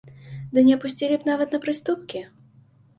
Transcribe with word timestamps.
Ды 0.57 0.63
не 0.69 0.77
пусцілі 0.87 1.15
б 1.21 1.31
нават 1.31 1.49
на 1.57 1.63
прыступкі! 1.69 2.27